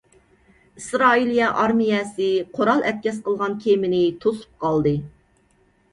ئىسرائىلىيە 0.79 1.49
ئارمىيەسى 1.63 2.31
قورال 2.57 2.83
ئەتكەس 2.93 3.23
قىلغان 3.29 3.57
كېمىنى 3.67 4.03
توسۇپ 4.25 4.65
قالدى. 4.65 4.99